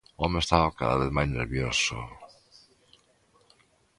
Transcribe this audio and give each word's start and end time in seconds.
O 0.17 0.23
home 0.23 0.37
estaba 0.43 0.77
cada 0.79 0.99
vez 1.01 1.09
máis 1.17 1.29
nervioso. 1.37 1.97